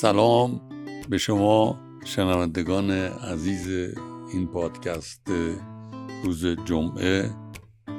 سلام 0.00 0.60
به 1.08 1.18
شما 1.18 1.78
شنوندگان 2.04 2.90
عزیز 2.90 3.68
این 4.32 4.46
پادکست 4.46 5.30
روز 6.24 6.46
جمعه 6.46 7.30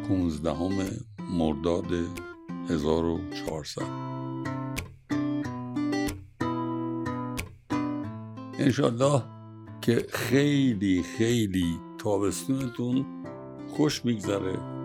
15 0.08 0.54
مرداد 1.30 1.86
1400 2.70 3.82
انشالله 8.60 9.24
که 9.82 10.06
خیلی 10.10 11.04
خیلی 11.18 11.80
تابستونتون 11.98 13.06
خوش 13.70 14.06
میگذره. 14.06 14.79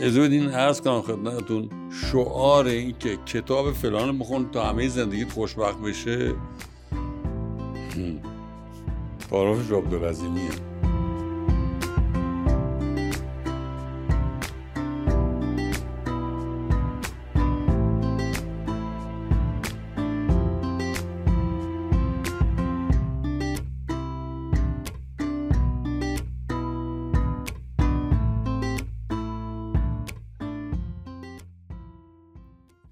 از 0.00 0.18
بدین 0.18 0.48
عرض 0.48 0.80
کنم 0.80 1.02
خدمتتون. 1.02 1.68
شعار 1.90 2.66
این 2.66 2.94
که 2.98 3.18
کتاب 3.26 3.72
فلان 3.72 4.18
بخون 4.18 4.50
تا 4.50 4.64
همه 4.64 4.88
زندگیت 4.88 5.32
خوشبخت 5.32 5.80
بشه. 5.80 6.34
تعارف 9.30 9.72
عبدالعظیمیه 9.72 10.50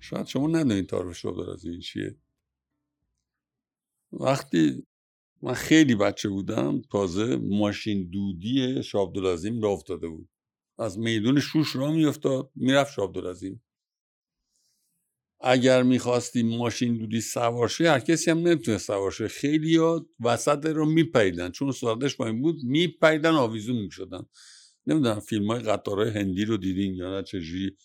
شاید 0.03 0.27
شما 0.27 0.49
ندونید 0.49 0.87
تعارف 0.87 1.19
شعب 1.19 1.39
از 1.39 1.65
این 1.65 1.81
چیه. 1.81 2.17
وقتی 4.13 4.87
من 5.43 5.55
خیلی 5.55 5.95
بچه 5.95 6.29
بودم 6.29 6.83
تازه 6.91 7.37
ماشین 7.37 8.11
دودی 8.11 8.83
شاه 8.83 9.09
عبدالعظیم 9.09 9.63
را 9.63 9.71
افتاده 9.71 10.09
بود. 10.09 10.29
از 10.79 10.99
میدون 10.99 11.41
شوش 11.41 11.77
را 11.77 11.93
میافتاد 11.93 12.51
می‌رفت 12.55 12.93
شاه 12.93 13.05
عبدالعظیم. 13.05 13.63
اگر 15.41 15.83
می‌خواستی 15.83 16.43
ماشین 16.43 16.99
دودی 16.99 17.21
سوارشه 17.21 17.91
هر 17.91 18.01
کسی 18.01 18.31
هم 18.31 18.39
نمی‌تونه 18.39 18.79
سوارشه 18.79 19.29
خیلی 19.29 19.77
ها 19.77 20.07
وسط 20.21 20.67
رو 20.67 20.87
میپریدن. 20.87 21.51
چون 21.51 21.73
سرعتش 21.73 22.17
پایین 22.17 22.43
بود 22.43 22.65
میپریدن 22.65 23.31
آویزون 23.31 23.77
می‌شدن. 23.77 24.23
نمی‌دونم 24.87 25.21
فیلم 25.21 25.51
های 25.51 25.61
قطارهای 25.61 26.11
هندی 26.11 26.45
رو 26.45 26.57
دیدین 26.57 26.95
یا 26.95 27.17
نه 27.17 27.23
چجوری. 27.23 27.77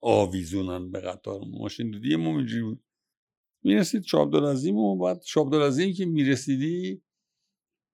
آویزونن 0.00 0.90
به 0.90 1.00
قطار 1.00 1.40
ماشین 1.46 1.90
دودی 1.90 2.16
ما 2.16 2.38
اینجوری 2.38 2.62
بود. 2.62 2.84
می‌رسید 3.62 4.02
شابدالعظیم 4.02 4.76
و 4.76 4.98
بعد 4.98 5.22
شابدالعظیم 5.22 5.94
که 5.94 6.06
می‌رسیدی 6.06 7.02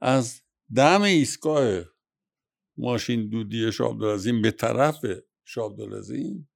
از 0.00 0.42
دم 0.76 1.02
ایستگاه 1.02 1.84
ماشین 2.76 3.28
دودی 3.28 3.72
شابدالعظیم 3.72 4.42
به 4.42 4.50
طرف 4.50 5.04
شابدالعظیم 5.44 6.48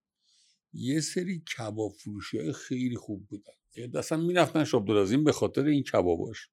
یه 0.72 1.00
سری 1.00 1.42
کباب 1.56 1.92
فروشی 1.92 2.38
های 2.38 2.52
خیلی 2.52 2.96
خوب 2.96 3.26
بودن. 3.26 3.52
اصلا 3.98 4.18
می‌رفتن 4.18 4.64
شابدالعظیم 4.64 5.24
به 5.24 5.32
خاطر 5.32 5.64
این 5.64 5.82
کباباش. 5.82 6.48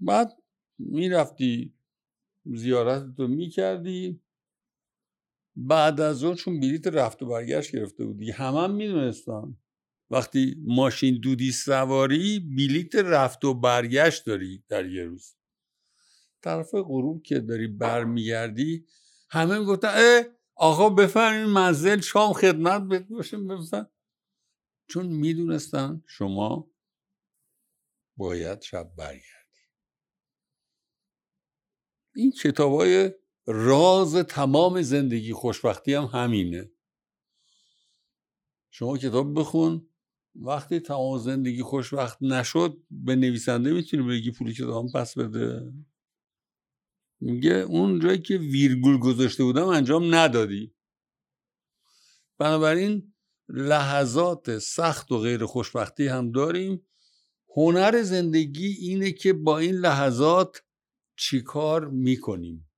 بعد 0.00 0.32
می‌رفتی 0.78 1.74
زیارت 2.44 3.06
رو 3.18 3.28
می‌کردی. 3.28 4.23
بعد 5.56 6.00
از 6.00 6.24
اون 6.24 6.34
چون 6.34 6.60
بلیت 6.60 6.86
رفت 6.86 7.22
و 7.22 7.26
برگشت 7.26 7.72
گرفته 7.72 8.04
بودی 8.04 8.30
همه 8.30 8.60
هم 8.60 8.74
میدونستان 8.74 9.58
وقتی 10.10 10.56
ماشین 10.66 11.20
دودی 11.20 11.52
سواری 11.52 12.40
بلیت 12.40 12.94
رفت 12.94 13.44
و 13.44 13.54
برگشت 13.54 14.26
داری 14.26 14.64
در 14.68 14.86
یه 14.86 15.04
روز. 15.04 15.36
طرف 16.42 16.74
غروب 16.74 17.22
که 17.22 17.40
داری 17.40 17.66
برمیگردی 17.66 18.86
همه 19.30 19.58
می‌گفتن 19.58 19.88
اه 19.88 20.24
آقا 20.54 20.90
بفرمین 20.90 21.52
منزل 21.52 22.00
شام 22.00 22.32
خدمت 22.32 23.08
باشیم 23.08 23.46
بفرمین 23.46 23.86
چون 24.88 25.06
می‌دونستن 25.06 26.02
شما 26.06 26.70
باید 28.16 28.62
شب 28.62 28.92
برگردی. 28.96 29.24
این 32.14 32.32
کتاب 32.32 32.72
های 32.72 33.10
راز 33.46 34.16
تمام 34.16 34.82
زندگی 34.82 35.32
خوشبختی 35.32 35.94
هم 35.94 36.04
همینه. 36.04 36.70
شما 38.70 38.98
کتاب 38.98 39.38
بخون 39.38 39.88
وقتی 40.34 40.80
تمام 40.80 41.18
زندگی 41.18 41.62
خوشبخت 41.62 42.18
نشد 42.20 42.78
به 42.90 43.16
نویسنده 43.16 43.72
می‌تونی 43.72 44.02
بگی 44.02 44.30
پول 44.30 44.52
کتاب 44.52 44.92
پس 44.94 45.18
بده. 45.18 45.72
میگه 47.20 47.54
اون 47.54 48.00
جایی 48.00 48.18
که 48.18 48.38
ویرگول 48.38 48.98
گذاشته 48.98 49.44
بودم 49.44 49.68
انجام 49.68 50.14
ندادی. 50.14 50.74
بنابراین 52.38 53.14
لحظات 53.48 54.58
سخت 54.58 55.12
و 55.12 55.18
غیر 55.18 55.46
خوشبختی 55.46 56.06
هم 56.06 56.30
داریم. 56.30 56.86
هنر 57.56 58.02
زندگی 58.02 58.66
اینه 58.66 59.12
که 59.12 59.32
با 59.32 59.58
این 59.58 59.74
لحظات 59.74 60.62
چیکار 61.16 61.88
می‌کنیم؟ 61.88 62.70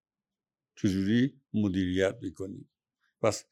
چجوری 0.77 1.41
مدیریت 1.55 2.19
می‌کنیم 2.23 2.71
پس 3.21 3.45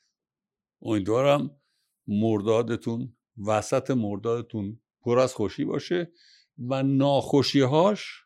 امیدوارم 0.83 1.61
مردادتون 2.07 3.17
وسط 3.47 3.91
مردادتون 3.91 4.81
پر 5.01 5.19
از 5.19 5.35
خوشی 5.35 5.65
باشه 5.65 6.13
و 6.59 6.83
ناخوشیهاش 6.83 8.25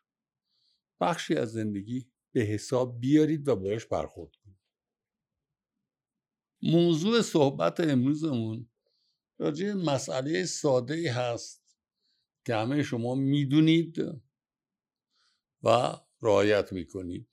بخشی 0.99 1.35
از 1.35 1.51
زندگی 1.51 2.11
به 2.31 2.41
حساب 2.41 2.99
بیارید 2.99 3.47
و 3.47 3.55
باش 3.55 3.85
برخورد 3.85 4.31
کنید. 4.35 4.59
موضوع 6.61 7.21
صحبت 7.21 7.79
امروزمون 7.79 8.69
راجع 9.37 9.73
مسئله 9.73 10.45
ساده 10.45 10.93
ای 10.93 11.07
هست 11.07 11.77
که 12.45 12.55
همه 12.55 12.83
شما 12.83 13.15
می‌دونید 13.15 13.97
و 15.63 15.97
رعایت 16.21 16.73
می‌کنید. 16.73 17.27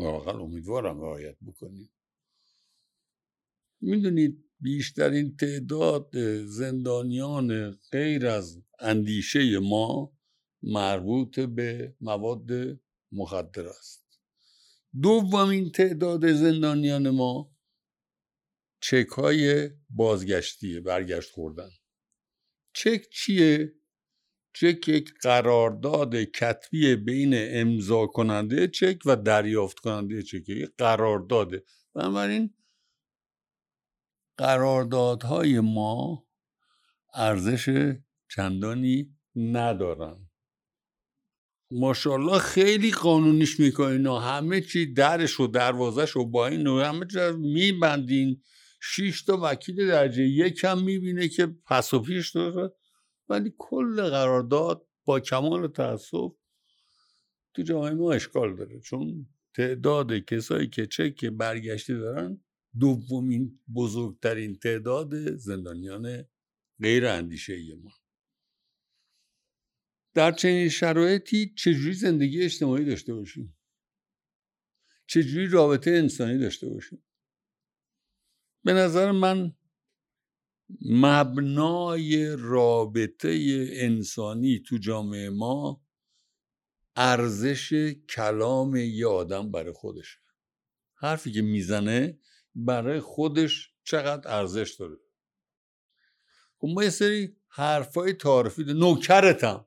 واقعا 0.00 0.38
امیدوارم 0.38 1.00
رعایت 1.00 1.36
بکنید 1.46 1.90
می‌دونید 3.80 4.44
بیشترین 4.60 5.36
تعداد 5.36 6.10
زندانیان 6.44 7.70
غیر 7.70 8.26
از 8.26 8.62
اندیشه 8.78 9.58
ما 9.58 10.12
مربوط 10.62 11.40
به 11.40 11.96
مواد 12.00 12.50
مخدر 13.12 13.68
است. 13.68 14.04
دومین 15.02 15.70
تعداد 15.70 16.32
زندانیان 16.32 17.10
ما 17.10 17.56
چک 18.80 19.08
های 19.08 19.70
بازگشتیه 19.90 20.80
برگشت 20.80 21.32
خوردن. 21.32 21.70
چک 22.72 23.08
چیه؟ 23.08 23.79
چک 24.52 24.88
یک 24.88 25.14
قرارداد 25.22 26.16
کتبی 26.16 26.96
بین 26.96 27.32
امضا 27.34 28.06
کننده 28.06 28.68
چک 28.68 28.98
و 29.06 29.16
دریافت 29.16 29.78
کننده 29.78 30.22
چک. 30.22 30.48
یک 30.48 30.70
قرارداده. 30.78 31.64
بنابراین 31.94 32.54
قراردادهای 34.36 35.60
ما 35.60 36.26
ارزش 37.14 37.94
چندانی 38.28 39.16
ندارن. 39.36 40.30
ماشاءالله 41.70 42.38
خیلی 42.38 42.90
قانونیش 42.90 43.60
می‌کنین 43.60 44.06
و 44.06 44.16
همه 44.16 44.60
چی 44.60 44.92
درش 44.92 45.40
و 45.40 45.46
دروازش 45.46 46.16
و 46.16 46.24
با 46.24 46.46
این 46.46 46.66
و 46.66 46.80
همه 46.80 47.06
چی 47.06 47.18
میبندین. 47.38 48.42
شیش 48.82 49.22
تا 49.22 49.38
وکیل 49.42 49.88
درجه 49.88 50.22
یک 50.22 50.64
هم 50.64 50.84
می‌بینه 50.84 51.28
که 51.28 51.46
پس 51.46 51.94
و 51.94 52.00
پیش 52.02 52.30
داره. 52.30 52.72
ولی 53.30 53.54
کل 53.58 54.10
قرارداد 54.10 54.86
با 55.04 55.20
کمال 55.20 55.68
تاسف 55.68 56.32
تو 57.54 57.62
جامعه 57.62 57.90
ما 57.90 58.12
اشکال 58.12 58.56
داره. 58.56 58.80
چون 58.80 59.26
تعداد 59.54 60.12
کسایی 60.12 60.68
که 60.68 60.86
چک 60.86 61.24
برگشتی 61.24 61.94
دارن 61.94 62.44
دومین 62.80 63.60
بزرگترین 63.74 64.58
تعداد 64.58 65.36
زندانیان 65.36 66.24
غیر 66.80 67.06
اندیشه 67.06 67.74
ما. 67.74 67.90
در 70.14 70.32
چنین 70.32 70.68
شرایطی 70.68 71.54
چجوری 71.56 71.92
زندگی 71.94 72.42
اجتماعی 72.42 72.84
داشته 72.84 73.14
باشیم؟ 73.14 73.56
چجوری 75.06 75.46
رابطه 75.46 75.90
انسانی 75.90 76.38
داشته 76.38 76.68
باشیم؟ 76.68 77.02
به 78.64 78.72
نظر 78.72 79.10
من 79.12 79.52
مبنای 80.90 82.36
رابطه 82.38 83.38
انسانی 83.72 84.58
تو 84.58 84.78
جامعه 84.78 85.30
ما 85.30 85.82
ارزش 86.96 87.94
کلام 88.08 88.76
یه 88.76 89.06
آدم 89.06 89.50
برای 89.50 89.72
خودشه. 89.72 90.18
حرفی 90.94 91.32
که 91.32 91.42
می‌زنه 91.42 92.18
برای 92.54 93.00
خودش 93.00 93.72
چقدر 93.84 94.38
ارزش 94.38 94.74
داره. 94.78 94.96
خب 96.58 96.68
ما 96.74 96.84
یه 96.84 96.90
سری 96.90 97.36
حرفای 97.48 98.12
تعارفی 98.12 98.64
نوکرتم. 98.64 99.66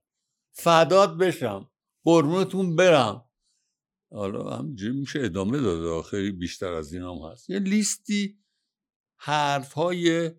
فداد 0.51 1.17
بشم. 1.17 1.71
قربونتون 2.03 2.75
برم. 2.75 3.25
حالا 4.11 4.57
همینجوری 4.57 4.99
میشه 4.99 5.19
ادامه 5.19 5.61
داده. 5.61 6.03
خیلی 6.09 6.31
بیشتر 6.31 6.73
از 6.73 6.93
این 6.93 7.01
هم 7.01 7.31
هست. 7.31 7.49
یه 7.49 7.59
لیستی 7.59 8.39
حرف 9.15 9.73
های 9.73 10.31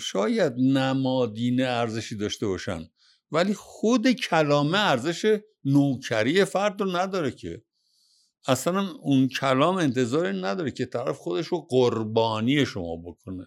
شاید 0.00 0.52
نمادین 0.58 1.62
ارزشی 1.62 2.16
داشته 2.16 2.46
باشن 2.46 2.88
ولی 3.32 3.54
خود 3.54 4.12
کلامه 4.12 4.78
ارزش 4.78 5.38
نوکری 5.64 6.44
فرد 6.44 6.80
رو 6.80 6.96
نداره 6.96 7.30
که. 7.30 7.62
اصلا 8.48 8.90
اون 8.90 9.28
کلام 9.28 9.76
انتظاری 9.76 10.42
نداره 10.42 10.70
که 10.70 10.86
طرف 10.86 11.18
خودش 11.18 11.46
رو 11.46 11.60
قربانی 11.60 12.66
شما 12.66 12.96
بکنه. 12.96 13.46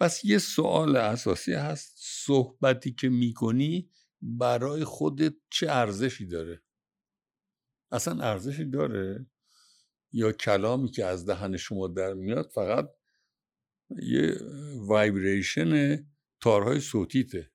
پس 0.00 0.24
یه 0.24 0.38
سوال 0.38 0.96
اساسی 0.96 1.52
هست 1.52 1.94
صحبتی 1.96 2.92
که 2.92 3.08
می‌کنی 3.08 3.90
برای 4.22 4.84
خودت 4.84 5.34
چه 5.50 5.70
ارزشی 5.70 6.26
داره؟ 6.26 6.62
اصلا 7.92 8.24
ارزشی 8.24 8.64
داره؟ 8.64 9.26
یا 10.12 10.32
کلامی 10.32 10.90
که 10.90 11.04
از 11.04 11.26
دهن 11.26 11.56
شما 11.56 11.88
در 11.88 12.14
میاد 12.14 12.50
فقط 12.54 12.90
یه 14.02 14.34
وایبریشن 14.76 15.96
تارهای 16.40 16.80
صوتیته. 16.80 17.50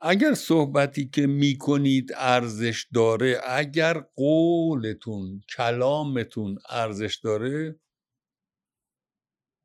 اگر 0.00 0.34
صحبتی 0.34 1.08
که 1.08 1.26
می‌کنید 1.26 2.12
ارزش 2.16 2.86
داره 2.94 3.40
اگر 3.46 4.00
قولتون 4.00 5.40
کلامتون 5.56 6.58
ارزش 6.68 7.16
داره 7.16 7.80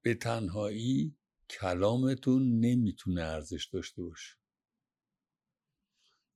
به 0.04 0.14
تنهایی 0.14 1.18
کلامتون 1.50 2.60
نمی‌تونه 2.60 3.22
ارزش 3.22 3.66
داشته 3.66 4.02
باشه. 4.02 4.36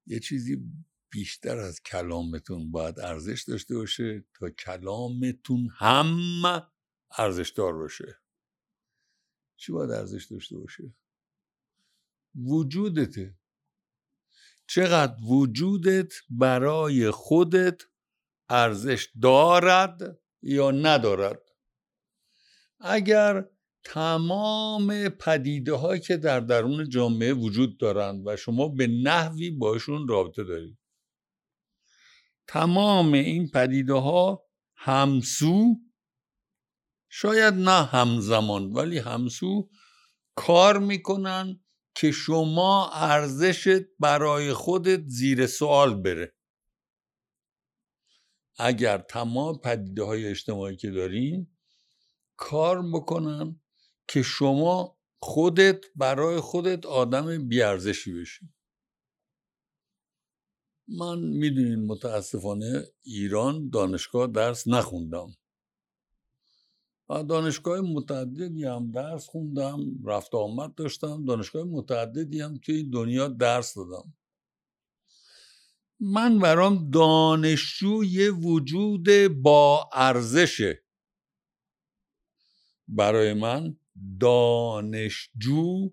یه 0.05 0.19
چیزی 0.19 0.57
بیشتر 1.13 1.57
از 1.57 1.81
کلامتون 1.81 2.71
باید 2.71 2.99
ارزش 2.99 3.43
داشته 3.43 3.75
باشه 3.75 4.25
تا 4.33 4.49
کلامتون 4.49 5.69
هم 5.77 6.17
ارزش 7.17 7.49
دار 7.49 7.73
باشه. 7.73 8.19
چی 9.55 9.71
باید 9.71 9.91
ارزش 9.91 10.25
داشته 10.25 10.57
باشه؟ 10.57 10.93
وجودته 12.35 13.35
چقدر 14.67 15.15
وجودت 15.23 16.13
برای 16.29 17.11
خودت 17.11 17.81
ارزش 18.49 19.09
دارد 19.21 20.19
یا 20.41 20.71
ندارد؟ 20.71 21.41
اگر 22.79 23.49
تمام 23.83 25.09
پدیده 25.09 25.73
هایی 25.73 26.01
که 26.01 26.17
در 26.17 26.39
درون 26.39 26.89
جامعه 26.89 27.33
وجود 27.33 27.77
دارند 27.77 28.27
و 28.27 28.35
شما 28.35 28.67
به 28.67 28.87
نحوی 28.87 29.51
باشون 29.51 30.07
رابطه 30.07 30.43
دارید. 30.43 30.82
تمام 32.53 33.13
این 33.13 33.49
پدیده 33.49 33.93
ها 33.93 34.45
همسو 34.75 35.75
شاید 37.09 37.53
نه 37.53 37.85
همزمان 37.85 38.73
ولی 38.73 38.97
همسو 38.97 39.69
کار 40.35 40.79
می‌کنن 40.79 41.63
که 41.95 42.11
شما 42.11 42.89
ارزشت 42.89 43.81
برای 43.99 44.53
خودت 44.53 45.03
زیر 45.07 45.47
سوال 45.47 46.01
بره. 46.01 46.35
اگر 48.59 48.97
تمام 48.97 49.57
پدیده 49.57 50.03
های 50.03 50.27
اجتماعی 50.27 50.75
که 50.75 50.91
دارین 50.91 51.47
کار 52.37 52.91
بکنن 52.93 53.61
که 54.07 54.21
شما 54.21 54.99
خودت 55.21 55.85
برای 55.95 56.39
خودت 56.39 56.85
آدم 56.85 57.47
بیارزشی 57.47 58.13
بشی. 58.21 58.52
من 60.97 61.19
می‌دونین 61.19 61.85
متاسفانه 61.85 62.83
ایران 63.03 63.69
دانشگاه 63.69 64.27
درس 64.27 64.67
نخوندم. 64.67 65.35
دانشگاه 67.09 67.81
متعددی 67.81 68.65
هم 68.65 68.91
درس 68.91 69.27
خوندم 69.27 69.79
رفت 70.05 70.35
آمد 70.35 70.75
داشتم 70.75 71.25
دانشگاه 71.25 71.63
متعددی 71.63 72.41
هم 72.41 72.57
توی 72.57 72.83
دنیا 72.83 73.27
درس 73.27 73.75
دادم. 73.75 74.13
من 75.99 76.39
برام 76.39 76.89
دانشجو 76.91 78.03
یه 78.03 78.31
وجود 78.31 79.27
با 79.27 79.89
ارزشه. 79.93 80.83
برای 82.87 83.33
من 83.33 83.77
دانشجو 84.19 85.91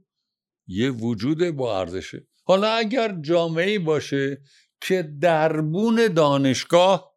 یه 0.67 0.91
وجود 0.91 1.51
با 1.51 1.81
ارزشه. 1.81 2.27
حالا 2.45 2.73
اگر 2.73 3.21
جامعه 3.21 3.79
باشه 3.79 4.43
که 4.81 5.03
دربون 5.21 6.09
دانشگاه 6.09 7.17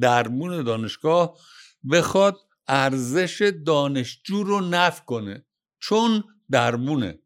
دربون 0.00 0.62
دانشگاه 0.62 1.38
بخواد 1.90 2.38
ارزش 2.68 3.52
دانشجو 3.66 4.42
رو 4.42 4.60
نف 4.60 5.04
کنه. 5.04 5.46
چون 5.78 6.24
دربونه. 6.50 7.18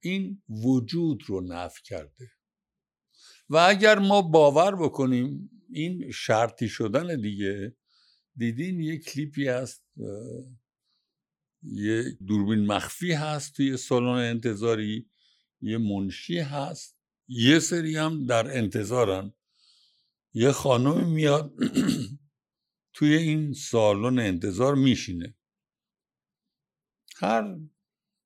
این 0.00 0.42
وجود 0.48 1.22
رو 1.26 1.40
نف 1.40 1.82
کرده. 1.84 2.30
و 3.48 3.56
اگر 3.56 3.98
ما 3.98 4.22
باور 4.22 4.76
بکنیم 4.76 5.50
این 5.70 6.10
شرطی 6.10 6.68
شدن 6.68 7.20
دیگه 7.20 7.76
دیدین 8.36 8.80
یه 8.80 8.98
کلیپی 8.98 9.48
هست 9.48 9.84
یه 11.62 12.18
دوربین 12.26 12.66
مخفی 12.66 13.12
هست 13.12 13.52
توی 13.52 13.76
سالن 13.76 14.06
انتظاری 14.06 15.10
یه 15.60 15.78
منشی 15.78 16.38
هست. 16.38 16.97
یه 17.28 17.58
سری 17.58 17.96
هم 17.96 18.26
در 18.26 18.56
انتظارن. 18.58 19.34
یه 20.32 20.52
خانم 20.52 21.08
میاد 21.10 21.52
توی 22.94 23.14
این 23.14 23.52
سالن 23.52 24.18
انتظار 24.18 24.74
میشینه. 24.74 25.36
هر 27.16 27.56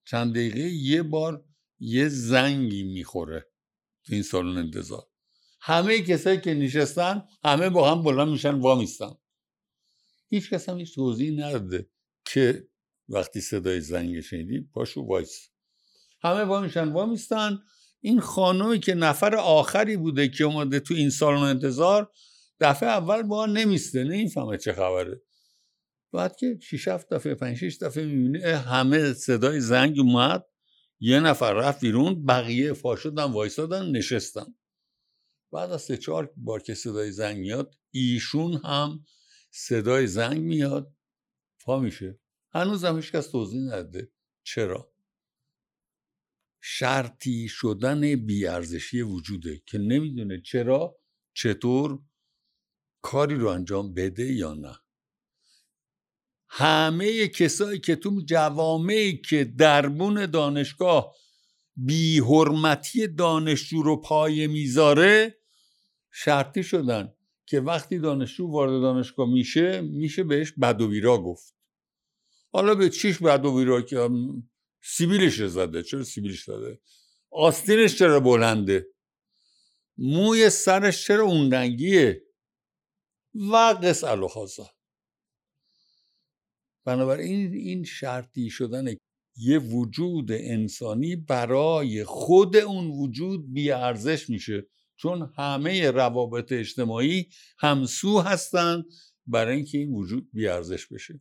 چند 0.05 0.31
دقیقه 0.35 0.61
یه 0.61 1.03
بار 1.03 1.45
یه 1.79 2.09
زنگی 2.09 2.83
می‌خوره 2.83 3.51
تو 4.05 4.15
این 4.15 4.23
سالن 4.23 4.59
انتظار. 4.59 5.07
همه 5.61 6.03
کسایی 6.03 6.41
که 6.41 6.55
نشستن 6.55 7.29
همه 7.45 7.71
با 7.71 7.91
هم 7.91 8.03
بلند 8.03 8.29
میشن 8.29 8.55
وامیستن 8.55 9.13
هیچ 10.29 10.51
کس 10.51 10.69
هم 10.69 10.79
هیچ 10.79 10.95
توضیح 10.95 11.33
نداده 11.33 11.91
که 12.25 12.69
وقتی 13.09 13.41
صدای 13.41 13.81
زنگ 13.81 14.21
شنیدی 14.21 14.61
پاشو 14.61 15.01
وایس. 15.01 15.49
همه 16.23 16.45
با 16.45 16.61
میشن 16.61 16.89
وامیستن 16.89 17.59
این 18.05 18.21
خانومی 18.21 18.81
که 18.81 18.95
نفر 18.95 19.37
آخری 19.37 19.97
بوده 19.97 20.29
که 20.29 20.45
اومده 20.45 20.81
تو 20.81 20.95
این 20.95 21.11
سالن 21.11 21.43
انتظار 21.43 22.11
دفعه 22.61 22.89
اول 22.89 23.23
با 23.23 23.47
نمیسته. 23.47 24.05
نمی‌فهمه 24.05 24.59
چه 24.59 24.73
خبره. 24.73 25.23
بعد 26.13 26.37
که 26.37 26.59
6 26.63 26.89
7 26.89 27.13
دفعه 27.13 27.35
5 27.35 27.57
6 27.57 27.79
دفعه 27.81 28.05
می‌بینه 28.05 28.57
همه 28.57 29.13
صدای 29.13 29.61
زنگ 29.61 29.99
اومد. 29.99 30.45
یه 31.01 31.21
نفر 31.21 31.53
رفت 31.53 31.81
بیرون 31.81 32.27
بقیه 32.27 32.73
فا 32.73 32.97
شدن 32.97 33.25
وایسادن 33.25 33.91
نشستن. 33.91 34.55
بعد 35.53 35.71
از 35.71 35.83
سه 35.83 35.97
چهار 35.97 36.33
بار 36.37 36.63
که 36.63 36.75
صدای 36.75 37.13
زنگ 37.13 37.39
میاد 37.39 37.75
ایشون 37.91 38.61
هم 38.65 39.05
صدای 39.51 40.07
زنگ 40.07 40.41
میاد. 40.41 40.93
پا 41.65 41.79
میشه. 41.79 42.21
هنوز 42.51 42.85
هم 42.85 42.97
هیچکس 42.97 43.27
توضیح 43.31 43.61
نده. 43.61 44.13
چرا؟ 44.43 44.92
شرطی 46.65 47.49
شدن 47.49 48.17
بیارزشی 48.17 49.03
وجوده 49.03 49.63
که 49.67 49.79
نمی‌دونه 49.79 50.41
چرا 50.41 50.97
چطور 51.35 51.99
کاری 53.03 53.35
رو 53.35 53.49
انجام 53.49 53.95
بده 53.95 54.33
یا 54.33 54.55
نه. 54.55 54.75
همه 56.49 57.29
کسایی 57.29 57.81
که 57.81 57.97
تو 57.97 58.23
جوامعی 58.27 59.17
که 59.17 59.45
دربون 59.45 60.27
دانشگاه 60.27 61.15
بی 61.77 62.19
حرمتی 62.19 63.09
دانشجو 63.09 63.83
رو 63.83 64.01
پای 64.01 64.47
می‌ذاره 64.47 65.39
شرطی 66.11 66.63
شدن 66.63 67.15
که 67.47 67.61
وقتی 67.61 67.99
دانشجو 67.99 68.47
وارد 68.47 68.83
دانشگاه 68.83 69.29
میشه 69.29 69.81
میشه 69.81 70.25
بهش 70.25 70.53
بد 70.53 70.81
و 70.81 70.89
بیرا 70.89 71.19
گفت. 71.19 71.55
حالا 72.53 72.75
به 72.75 72.91
چیش 72.91 73.19
بد 73.19 73.45
و 73.45 73.55
بیرا 73.55 73.83
که 73.83 74.09
سیبیلش 74.83 75.43
زده. 75.43 75.83
چرا 75.83 76.05
سیبیلش 76.05 76.45
زده؟ 76.45 76.81
آستینش 77.31 77.99
چرا 77.99 78.21
بلنده؟ 78.21 78.87
موی 79.99 80.51
سرش 80.51 81.07
چرا 81.07 81.25
اون 81.25 81.53
رنگیه 81.53 82.27
و 83.35 83.57
قص 83.57 84.05
الوخازا 84.05 84.71
بنابراین 86.85 87.53
این 87.53 87.85
شرطی 87.85 88.51
شدن 88.51 88.95
یه 89.37 89.59
وجود 89.59 90.33
انسانی 90.33 91.17
برای 91.17 92.05
خود 92.05 92.57
اون 92.57 92.91
وجود 92.91 93.53
بی 93.53 93.71
ارزش 93.71 94.31
میشه. 94.31 94.67
چون 94.97 95.33
همه 95.37 95.91
روابط 95.91 96.53
اجتماعی 96.53 97.29
همسو 97.59 98.21
هستن 98.21 98.85
برای 99.27 99.57
اینکه 99.57 99.79
این 99.79 99.93
وجود 99.95 100.29
بیارزش 100.33 100.87
بشه. 100.87 101.21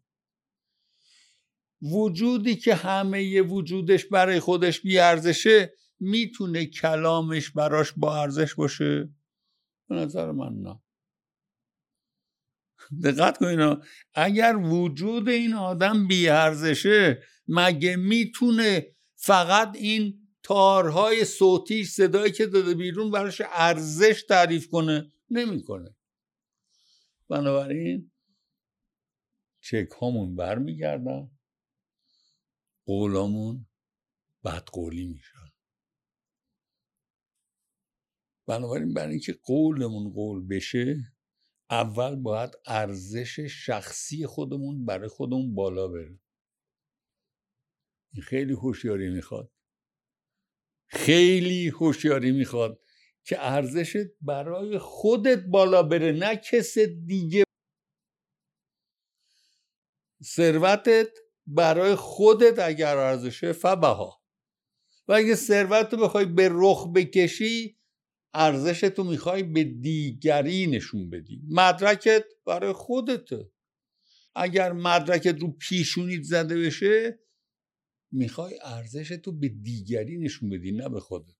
وجودی 1.81 2.55
که 2.55 2.75
همه 2.75 3.41
وجودش 3.41 4.05
برای 4.05 4.39
خودش 4.39 4.81
بیارزشه 4.81 5.73
می‌تونه 5.99 6.65
کلامش 6.65 7.49
براش 7.51 7.93
با 7.97 8.21
ارزش 8.21 8.55
باشه؟ 8.55 9.09
به 9.89 9.95
نظر 9.95 10.31
من 10.31 10.53
نه. 10.53 10.79
دقت 13.03 13.37
کنین 13.37 13.77
اگر 14.13 14.55
وجود 14.55 15.29
این 15.29 15.53
آدم 15.53 16.07
بیارزشه 16.07 17.23
مگه 17.47 17.95
می‌تونه 17.95 18.95
فقط 19.15 19.75
این 19.75 20.27
تارهای 20.43 21.25
صوتی 21.25 21.83
صدایی 21.83 22.31
که 22.31 22.45
داده 22.45 22.73
بیرون 22.73 23.11
براش 23.11 23.41
ارزش 23.45 24.23
تعریف 24.29 24.67
کنه؟ 24.67 25.11
نمی‌کنه. 25.29 25.95
بنابراین 27.29 28.11
چک 29.61 29.89
هامون 30.01 30.35
برمیگردن. 30.35 31.30
قولامون 32.91 33.67
بدقولی 34.45 35.05
میشن. 35.05 35.49
بنابراین 38.47 38.93
برای 38.93 39.11
اینکه 39.11 39.33
قولمون 39.33 40.13
قول 40.13 40.47
بشه 40.47 41.13
اول 41.69 42.15
باید 42.15 42.51
ارزش 42.65 43.39
شخصی 43.39 44.27
خودمون 44.27 44.85
برای 44.85 45.07
خودمون 45.09 45.55
بالا 45.55 45.87
بره. 45.87 46.19
این 48.13 48.23
خیلی 48.23 48.53
هوشیاری 48.53 49.09
می‌خواد. 49.09 49.51
خیلی 50.87 51.67
هوشیاری 51.67 52.31
می‌خواد 52.31 52.81
که 53.23 53.35
ارزشت 53.39 54.07
برای 54.21 54.77
خودت 54.77 55.43
بالا 55.45 55.83
بره 55.83 56.11
نه 56.11 56.35
کس 56.35 56.77
دیگه. 57.05 57.43
ثروتت 60.23 61.30
برای 61.47 61.95
خودت 61.95 62.59
اگر 62.59 62.97
ارزشه 62.97 63.51
فبها. 63.51 64.21
و 65.07 65.13
اگه 65.13 65.35
ثروت 65.35 65.93
رو 65.93 66.03
بخوای 66.03 66.25
به 66.25 66.49
رخ 66.51 66.87
بکشی 66.87 67.77
ارزش 68.33 68.79
تو 68.79 69.03
می‌خوای 69.03 69.43
به 69.43 69.63
دیگری 69.63 70.67
نشون 70.67 71.09
بدی. 71.09 71.41
مدرکت 71.49 72.25
برای 72.45 72.73
خودته. 72.73 73.51
اگر 74.35 74.71
مدرکت 74.71 75.39
رو 75.41 75.51
پیشونیت 75.51 76.23
زده 76.23 76.57
بشه 76.57 77.19
می‌خوای 78.11 78.59
ارزش 78.63 79.09
تو 79.09 79.31
به 79.31 79.49
دیگری 79.49 80.17
نشون 80.17 80.49
بدی 80.49 80.71
نه 80.71 80.89
به 80.89 80.99
خودت. 80.99 81.35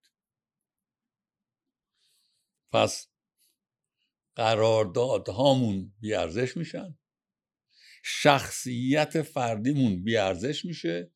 پس 2.71 3.07
قراردادهامون 4.35 5.93
بیارزش 5.99 6.57
میشن. 6.57 6.97
شخصیت 8.01 9.21
فردیمون 9.21 10.03
بیارزش 10.03 10.65
میشه. 10.65 11.11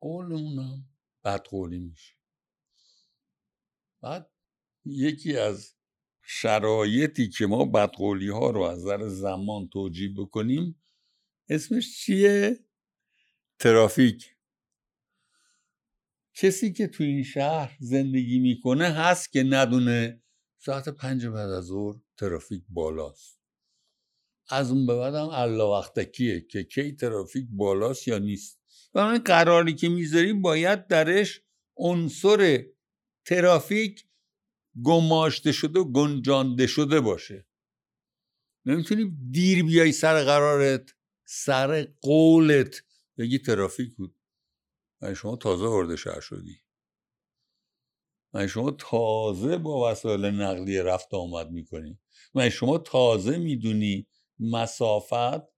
قولمون 0.00 0.58
هم 0.58 0.88
بدقولی 1.24 1.78
میشه. 1.78 2.14
بعد 4.02 4.30
یکی 4.84 5.36
از 5.36 5.74
شرایطی 6.22 7.28
که 7.28 7.46
ما 7.46 7.64
بدقولی 7.64 8.28
ها 8.28 8.50
رو 8.50 8.62
از 8.62 8.78
نظر 8.78 9.08
زمان 9.08 9.68
توجیه 9.68 10.14
بکنیم 10.16 10.82
اسمش 11.48 11.98
چیه؟ 11.98 12.64
ترافیک. 13.58 14.36
کسی 16.34 16.72
که 16.72 16.86
تو 16.86 17.04
این 17.04 17.22
شهر 17.22 17.76
زندگی 17.80 18.38
می‌کنه 18.38 18.84
هست 18.84 19.32
که 19.32 19.42
ندونه 19.42 20.22
ساعت 20.58 20.88
پنج 20.88 21.26
بعد 21.26 21.50
از 21.50 21.64
ظهر 21.64 22.00
ترافیک 22.16 22.62
بالاست. 22.68 23.37
از 24.48 24.70
اون 24.70 24.86
به 24.86 24.96
بعدم 24.96 25.28
الله 25.28 25.64
وقتکیه 25.64 26.40
که 26.40 26.64
کی 26.64 26.92
ترافیک 26.92 27.46
بالاست 27.50 28.08
یا 28.08 28.18
نیست. 28.18 28.58
و 28.94 28.98
این 28.98 29.18
قراری 29.18 29.74
که 29.74 29.88
می‌ذاری 29.88 30.32
باید 30.32 30.86
درش 30.86 31.40
عنصر 31.76 32.66
ترافیک 33.24 34.04
گماشته 34.82 35.52
شده 35.52 35.80
و 35.80 35.84
گنجانده 35.84 36.66
شده 36.66 37.00
باشه. 37.00 37.46
نمی‌تونی 38.64 39.16
دیر 39.30 39.64
بیای 39.64 39.92
سر 39.92 40.24
قرارت 40.24 40.94
سر 41.24 41.88
قولت 42.00 42.82
بگی 43.18 43.38
ترافیک 43.38 43.94
بود. 43.94 44.14
و 45.02 45.14
شما 45.14 45.36
تازه 45.36 45.64
وارد 45.64 45.96
شهر 45.96 46.20
شدی. 46.20 46.60
من 48.34 48.46
شما 48.46 48.70
تازه 48.70 49.58
با 49.58 49.90
وسایل 49.90 50.24
نقلیه 50.24 50.82
رفت 50.82 51.14
آمد 51.14 51.50
می‌کنی. 51.50 51.98
من 52.34 52.48
شما 52.48 52.78
تازه 52.78 53.38
می‌دونی 53.38 54.06
مسافت 54.40 55.48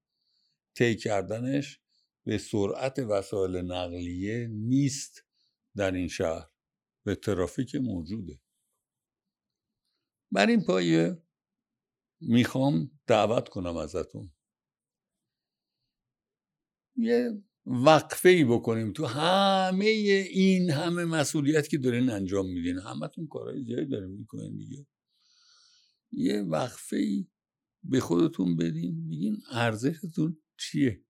طی 0.75 0.97
کردنش 0.97 1.81
به 2.25 2.39
سرعت 2.39 2.99
وسایل 2.99 3.57
نقلیه 3.57 4.47
نیست 4.51 5.25
در 5.77 5.93
این 5.93 6.09
شهر 6.09 6.49
به 7.05 7.15
ترافیک 7.15 7.75
موجوده. 7.75 8.41
بر 10.33 10.47
این 10.47 10.65
پایه 10.65 11.23
می‌خوام 12.21 12.91
دعوت 13.07 13.49
کنم 13.49 13.77
ازتون. 13.77 14.33
یه 16.97 17.43
وقفه 17.67 18.29
ای 18.29 18.45
بکنیم 18.45 18.93
تو 18.93 19.07
همه 19.07 19.85
این 19.85 20.71
همه 20.71 21.05
مسئولیت 21.05 21.69
که 21.69 21.79
دارین 21.79 22.11
انجام 22.11 22.47
میدین. 22.47 22.79
همتون 22.79 23.27
کارهای 23.27 23.65
زیادی 23.65 23.87
دارین 23.87 24.11
می‌کنین 24.11 24.57
دیگه. 24.57 24.87
یه 26.13 26.43
وقفه 26.43 26.97
ای 26.97 27.27
به 27.83 28.01
خودتون 28.01 28.57
بدین 28.57 29.05
میگین 29.07 29.43
ارزشتون 29.51 30.43
چیه؟ 30.57 31.05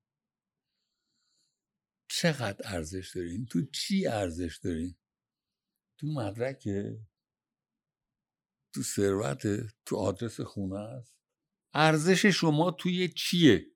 چقدر 2.08 2.60
ارزش 2.64 3.12
دارین؟ 3.14 3.46
تو 3.46 3.66
چی 3.66 4.06
ارزش 4.06 4.58
دارین؟ 4.64 4.96
تو 5.98 6.06
مدرکه؟ 6.06 7.00
تو 8.74 8.82
ثروت؟ 8.82 9.42
تو 9.84 9.96
آدرس 9.96 10.40
خونه 10.40 10.78
است؟ 10.78 11.14
ارزش 11.74 12.26
شما 12.26 12.70
توی 12.70 13.08
چیه؟ 13.08 13.66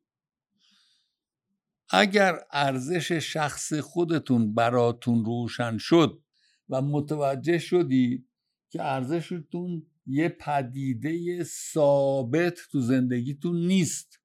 اگر 1.90 2.38
ارزش 2.50 3.12
شخص 3.12 3.72
خودتون 3.72 4.54
براتون 4.54 5.24
روشن 5.24 5.78
شد 5.78 6.22
و 6.68 6.82
متوجه 6.82 7.58
شدید 7.58 8.28
که 8.70 8.82
ارزشتون 8.82 9.86
یه 10.06 10.28
پدیده 10.28 11.44
ثابت 11.44 12.58
تو 12.70 12.80
زندگیتون 12.80 13.66
نیست. 13.66 14.20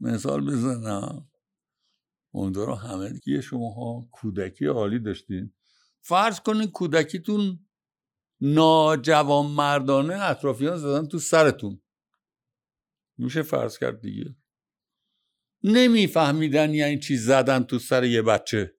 مثال 0.00 0.46
بزنم. 0.46 1.30
امیدوارم 2.34 2.74
همه 2.74 3.20
که 3.24 3.40
شماها 3.40 4.08
کودکی 4.12 4.66
عالی 4.66 4.98
داشتین. 4.98 5.52
فرض 6.00 6.40
کنید 6.40 6.70
کودکیتون 6.70 7.66
ناجوان 8.40 9.46
مردانه 9.46 10.22
اطرافیان 10.22 10.76
زدن 10.76 11.06
تو 11.06 11.18
سرتون. 11.18 11.82
میشه 13.18 13.42
فرض 13.42 13.78
کرد 13.78 14.00
دیگه. 14.00 14.36
نمیفهمیدن 15.62 16.74
یعنی 16.74 16.98
چی 16.98 17.16
زدن 17.16 17.62
تو 17.62 17.78
سر 17.78 18.04
یه 18.04 18.22
بچه. 18.22 18.74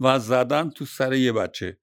و 0.00 0.18
زدن 0.18 0.70
تو 0.70 0.84
سر 0.84 1.12
یه 1.12 1.32
بچه. 1.32 1.80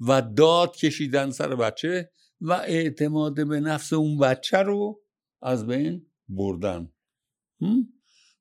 و 0.00 0.22
داد 0.22 0.76
کشیدن 0.76 1.30
سر 1.30 1.54
بچه. 1.54 2.12
و 2.40 2.52
اعتماد 2.52 3.48
به 3.48 3.60
نفس 3.60 3.92
اون 3.92 4.18
بچه 4.18 4.58
رو 4.58 5.02
از 5.42 5.66
بین 5.66 6.06
بردن. 6.28 6.92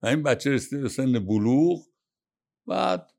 و 0.01 0.07
این 0.07 0.23
بچه 0.23 0.49
رسیده 0.49 0.81
به 0.81 0.89
سن 0.89 1.25
بلوغ. 1.25 1.85
بعد 2.67 3.11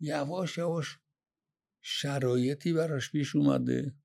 یواش 0.00 0.58
یواش 0.58 0.98
شرایطی 1.82 2.72
براش 2.72 3.12
پیش 3.12 3.36
اومده. 3.36 3.96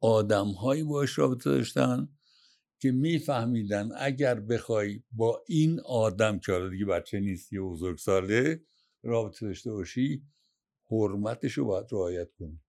آدمهایی 0.00 0.82
باش 0.82 1.18
رابطه 1.18 1.50
داشتن 1.50 2.08
که 2.80 2.92
میفهمیدن 2.92 3.88
اگر 3.96 4.40
بخوای 4.40 5.02
با 5.10 5.44
این 5.48 5.80
آدم 5.80 6.38
که 6.38 6.52
حالا 6.52 6.68
دیگه 6.68 6.84
بچه 6.84 7.20
نیست 7.20 7.52
یه 7.52 7.60
بزرگ 7.60 7.98
ساله 7.98 8.64
رابطه 9.02 9.46
داشته 9.46 9.72
باشی 9.72 10.26
حرمتش 10.90 11.52
رو 11.52 11.64
باید 11.64 11.86
رعایت 11.92 12.28
کنی. 12.38 12.60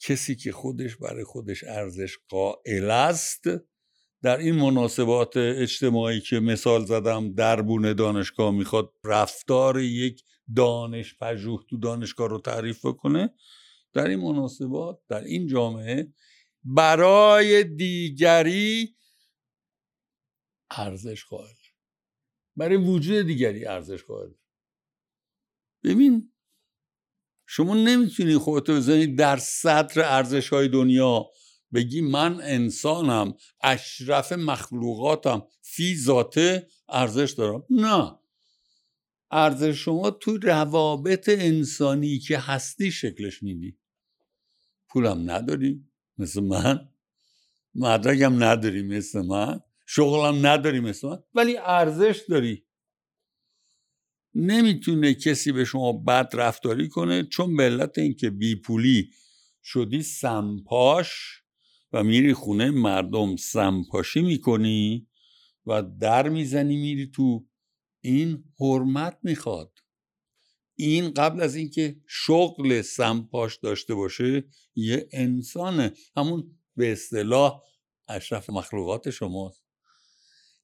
کسی 0.00 0.36
که 0.36 0.52
خودش 0.52 0.96
برای 0.96 1.24
خودش 1.24 1.64
ارزش 1.64 2.18
قائل 2.28 2.90
است. 2.90 3.44
در 4.22 4.36
این 4.36 4.54
مناسبات 4.54 5.36
اجتماعی 5.36 6.20
که 6.20 6.40
مثال 6.40 6.84
زدم 6.84 7.34
دربون 7.34 7.92
دانشگاه 7.92 8.50
می‌خواد 8.50 8.92
رفتار 9.04 9.80
یک 9.80 10.24
دانش 10.56 11.14
پژوه 11.20 11.64
تو 11.70 11.76
دانشگاه 11.76 12.28
رو 12.28 12.40
تعریف 12.40 12.86
بکنه. 12.86 13.34
در 13.92 14.08
این 14.08 14.20
مناسبات 14.20 15.00
در 15.08 15.24
این 15.24 15.46
جامعه 15.46 16.12
برای 16.64 17.64
دیگری 17.64 18.96
ارزش 20.70 21.24
قائل. 21.24 21.54
برای 22.56 22.76
وجود 22.76 23.26
دیگری 23.26 23.66
ارزش 23.66 24.04
قائل. 24.04 24.30
ببین 25.84 26.32
شما 27.50 27.74
نمی‌تونی 27.74 28.38
خودتو 28.38 28.76
بزنید 28.76 29.18
در 29.18 29.36
صدر 29.36 30.16
ارزش 30.16 30.48
های 30.48 30.68
دنیا. 30.68 31.26
بگی 31.74 32.00
من 32.00 32.40
انسانم 32.40 33.34
اشرف 33.62 34.32
مخلوقاتم 34.32 35.42
فی 35.62 35.96
ذاته 35.96 36.68
ارزش 36.88 37.34
دارم. 37.38 37.64
نه. 37.70 38.18
ارزش 39.30 39.78
شما 39.78 40.10
تو 40.10 40.36
روابط 40.36 41.28
انسانی 41.28 42.18
که 42.18 42.38
هستی 42.38 42.92
شکلش 42.92 43.42
میدی 43.42 43.78
پولم 44.88 45.30
نداری 45.30 45.84
مثل 46.18 46.40
من. 46.40 46.88
مدرکم 47.74 48.44
نداری 48.44 48.82
مثل 48.82 49.22
من. 49.22 49.60
شغلم 49.86 50.46
نداری 50.46 50.80
مثل 50.80 51.08
من. 51.08 51.18
ولی 51.34 51.56
ارزش 51.56 52.22
داری. 52.28 52.67
نمی‌تونه 54.34 55.14
کسی 55.14 55.52
به 55.52 55.64
شما 55.64 55.92
بد 55.92 56.30
رفتاری 56.32 56.88
کنه 56.88 57.24
چون 57.24 57.56
به 57.56 57.62
علت 57.62 57.98
اینکه 57.98 58.30
بیپولی 58.30 59.10
شدی 59.62 60.02
سمپاش 60.02 61.42
و 61.92 62.04
میری 62.04 62.34
خونه 62.34 62.70
مردم 62.70 63.36
سمپاشی 63.36 64.22
می‌کنی 64.22 65.08
و 65.66 65.82
در 65.82 66.28
می‌زنی 66.28 66.76
میری 66.76 67.06
تو 67.06 67.46
این 68.00 68.44
حرمت 68.60 69.18
می‌خواد. 69.22 69.72
این 70.74 71.10
قبل 71.10 71.40
از 71.40 71.54
اینکه 71.54 71.96
شغل 72.06 72.80
سمپاش 72.82 73.56
داشته 73.56 73.94
باشه 73.94 74.44
یه 74.74 75.08
انسانه. 75.12 75.92
همون 76.16 76.58
به 76.76 76.92
اصطلاح 76.92 77.62
اشرف 78.08 78.50
مخلوقات 78.50 79.10
شماست. 79.10 79.62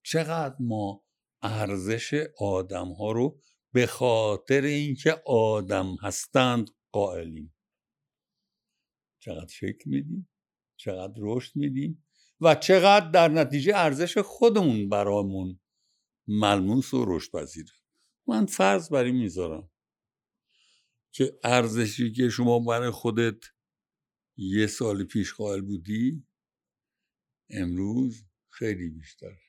چقدر 0.02 0.56
ما 0.60 1.04
ارزش 1.42 2.24
آدم 2.38 2.92
ها 2.92 3.12
رو 3.12 3.40
به 3.74 3.86
خاطر 3.86 4.62
اینکه 4.62 5.22
آدم 5.26 5.96
هستند 6.02 6.70
قائلیم. 6.92 7.54
چقدر 9.18 9.48
شکل 9.48 9.90
میدیم 9.90 10.28
چقدر 10.76 11.14
رشد 11.16 11.56
میدیم 11.56 12.04
و 12.40 12.54
چقدر 12.54 13.10
در 13.10 13.28
نتیجه 13.28 13.72
ارزش 13.76 14.18
خودمون 14.18 14.88
برامون 14.88 15.60
ملموس 16.28 16.94
و 16.94 17.04
رشد 17.08 17.30
پذیره 17.32 17.72
من 18.26 18.46
فرض 18.46 18.88
بر 18.88 19.04
این 19.04 19.16
می‌ذارم 19.16 19.70
که 21.12 21.38
ارزشی 21.44 22.12
که 22.12 22.28
شما 22.28 22.58
برای 22.58 22.90
خودت 22.90 23.44
یه 24.36 24.66
سال 24.66 25.04
پیش 25.04 25.34
قائل 25.34 25.60
بودی 25.60 26.26
امروز 27.50 28.24
خیلی 28.50 28.88
بیشتر. 28.88 29.43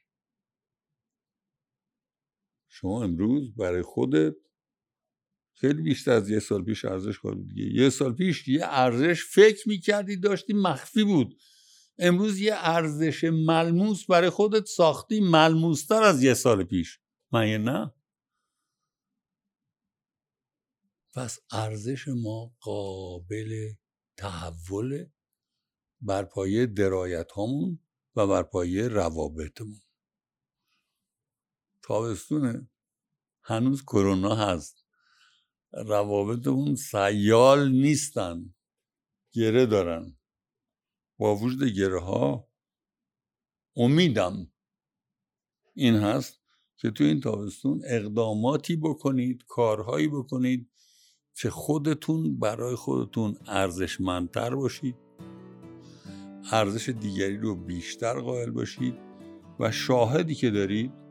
شما 2.77 3.03
امروز 3.03 3.55
برای 3.55 3.81
خودت 3.81 4.35
خیلی 5.53 5.81
بیشتر 5.81 6.11
از 6.11 6.29
یه 6.29 6.39
سال 6.39 6.63
پیش 6.63 6.85
ارزش 6.85 7.19
قائل 7.19 7.35
بودی 7.35 7.73
یه 7.73 7.89
سال 7.89 8.13
پیش 8.13 8.47
یه 8.47 8.61
ارزش 8.63 9.23
فکر 9.23 9.69
می‌کردی 9.69 10.17
داشتی 10.17 10.53
مخفی 10.53 11.03
بود. 11.03 11.37
امروز 11.97 12.39
یه 12.39 12.53
ارزش 12.55 13.23
ملموس 13.23 14.05
برای 14.05 14.29
خودت 14.29 14.65
ساختی 14.65 15.19
ملموستر 15.19 16.03
از 16.03 16.23
یه 16.23 16.33
سال 16.33 16.63
پیش. 16.63 16.99
من 17.31 17.45
نه؟ 17.45 17.93
پس 21.13 21.39
ارزش 21.51 22.07
ما 22.07 22.55
قابل 22.59 23.73
تحول 24.17 25.05
بر 26.01 26.23
پایه 26.23 26.65
درایت 26.65 27.31
هامون 27.31 27.79
و 28.15 28.27
بر 28.27 28.43
پایه 28.43 28.87
روابطمون. 28.87 29.84
تابستونه. 31.87 32.69
هنوز 33.43 33.81
کرونا 33.81 34.35
هست. 34.35 34.85
روابطمون 35.73 36.75
سیال 36.75 37.71
نیستن. 37.71 38.55
گره 39.31 39.65
دارن. 39.65 40.17
با 41.17 41.35
وجود 41.35 41.63
گره 41.63 41.99
ها 41.99 42.47
امیدم 43.75 44.51
این 45.73 45.95
هست 45.95 46.41
که 46.77 46.91
تو 46.91 47.03
این 47.03 47.19
تابستون 47.19 47.81
اقداماتی 47.85 48.75
بکنید 48.75 49.43
کارهایی 49.47 50.07
بکنید 50.07 50.69
که 51.35 51.49
خودتون 51.49 52.39
برای 52.39 52.75
خودتون 52.75 53.37
ارزشمندتر 53.47 54.55
باشید. 54.55 54.95
ارزش 56.51 56.89
دیگری 56.89 57.37
رو 57.37 57.55
بیشتر 57.55 58.19
قائل 58.19 58.51
باشید 58.51 58.95
و 59.59 59.71
شاهدی 59.71 60.35
که 60.35 60.51
دارید 60.51 61.04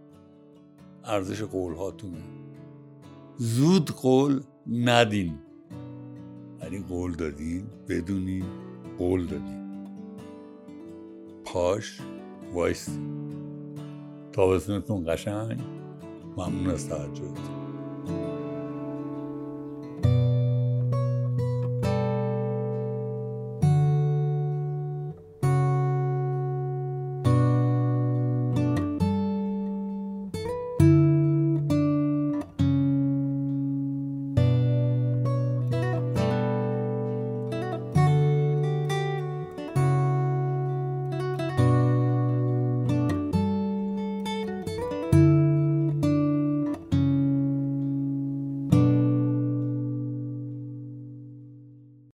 ارزش 1.04 1.42
قول 1.42 1.74
هاتونه 1.74 2.22
زود 3.36 3.90
قول 3.90 4.40
ندین. 4.66 5.38
یعنی 6.62 6.78
قول 6.78 7.12
دادین 7.12 7.66
بدونین 7.88 8.44
قول 8.98 9.26
دادین. 9.26 9.86
پاش 11.44 12.00
وایس. 12.54 12.98
تابستونتون 14.32 15.04
قشنگ. 15.08 15.60
ممنون 16.36 16.70
از 16.70 16.88
توجهتون. 16.88 17.63